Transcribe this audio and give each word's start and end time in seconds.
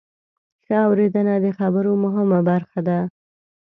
ښه 0.65 0.75
اورېدنه 0.87 1.35
د 1.45 1.47
خبرو 1.59 1.91
مهمه 2.03 2.39
برخه 2.49 2.79
ده. 2.87 2.99